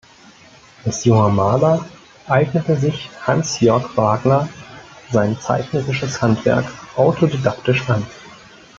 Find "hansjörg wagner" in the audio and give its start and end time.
3.27-4.49